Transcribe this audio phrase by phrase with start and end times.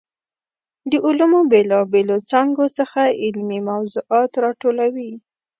[0.89, 5.11] د علومو بېلا بېلو څانګو څخه علمي موضوعات راټولوي.